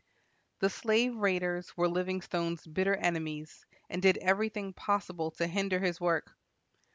The 0.61 0.69
slave 0.71 1.15
raiders 1.15 1.77
were 1.77 1.87
Livingstone's 1.87 2.65
bitter 2.65 2.95
enemies, 2.95 3.67
and 3.87 4.01
did 4.01 4.17
everything 4.17 4.73
possible 4.73 5.29
to 5.33 5.45
hinder 5.45 5.77
his 5.79 6.01
work. 6.01 6.35